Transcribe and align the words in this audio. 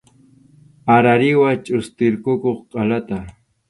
Arariwa 0.95 1.49
chʼustirqukuq 1.63 2.57
qʼalata. 2.71 3.17